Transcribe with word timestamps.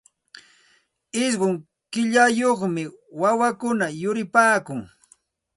Ishqun 1.23 1.53
killayuqmi 1.91 2.83
wawakuna 3.21 3.85
yuripaakun. 4.01 4.81